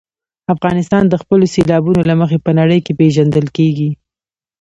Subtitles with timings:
[0.53, 3.89] افغانستان د خپلو سیلابونو له مخې په نړۍ کې پېژندل کېږي.